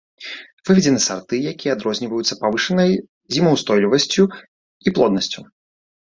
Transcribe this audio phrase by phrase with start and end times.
[0.67, 2.91] Выведзены сарты, якія адрозніваюцца павышанай
[3.35, 4.23] зімаўстойлівасцю
[4.85, 5.45] і плоднасцю.